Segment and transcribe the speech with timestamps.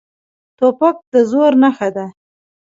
[0.57, 2.05] توپک د زور نښه ده.